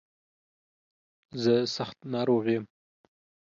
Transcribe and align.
زه 1.43 1.55
سخت 1.75 1.97
ناروغ 2.13 2.45
يم. 2.55 2.65